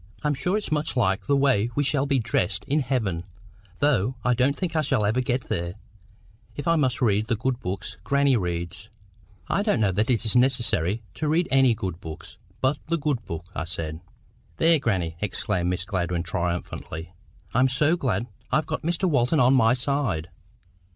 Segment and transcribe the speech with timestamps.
[0.23, 3.23] I'm sure it's much liker the way we shall be dressed in heaven,
[3.77, 5.75] though I don't think I shall ever get there,
[6.55, 8.89] if I must read the good books grannie reads."
[9.47, 13.23] "I don't know that it is necessary to read any good books but the good
[13.25, 13.99] book," I said.
[14.57, 17.13] "There, grannie!" exclaimed Miss Gladwyn, triumphantly.
[17.53, 20.31] "I'm so glad I've got Mr Walton on my side!"